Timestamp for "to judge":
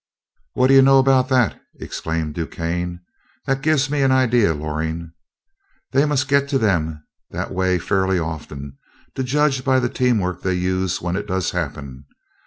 9.13-9.63